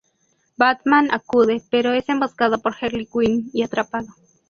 [0.57, 4.07] Batman acude, pero es emboscado por Harley Quinn y atrapado.